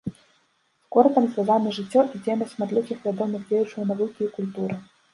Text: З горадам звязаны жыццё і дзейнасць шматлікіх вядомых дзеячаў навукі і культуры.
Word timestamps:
З 0.85 0.89
горадам 0.95 1.27
звязаны 1.35 1.75
жыццё 1.77 2.07
і 2.13 2.23
дзейнасць 2.23 2.55
шматлікіх 2.57 2.97
вядомых 3.07 3.49
дзеячаў 3.49 3.81
навукі 3.95 4.21
і 4.31 4.37
культуры. 4.37 4.85